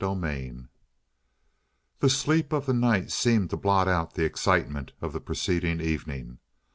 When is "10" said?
0.19-0.69